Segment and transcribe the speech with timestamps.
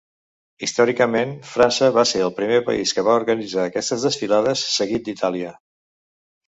[0.67, 5.59] Històricament, França va ser el primer país que va organitzar aquestes desfilades, seguit d'Itàlia.